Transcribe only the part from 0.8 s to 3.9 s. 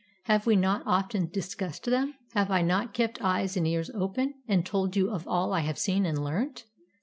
often discussed them? Have I not kept eyes and